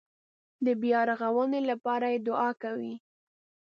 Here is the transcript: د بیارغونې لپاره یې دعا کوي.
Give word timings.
د 0.65 0.67
بیارغونې 0.81 1.59
لپاره 1.69 2.05
یې 2.13 2.19
دعا 2.27 2.49
کوي. 2.61 2.95